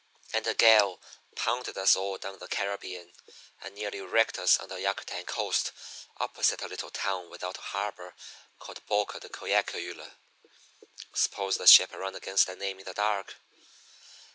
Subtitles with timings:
[0.33, 0.99] And a gale
[1.35, 3.13] pounded us all down the Caribbean,
[3.61, 5.71] and nearly wrecked us on the Yucatan coast
[6.17, 8.15] opposite a little town without a harbor
[8.57, 10.13] called Boca de Coacoyula.
[11.13, 13.35] Suppose the ship had run against that name in the dark!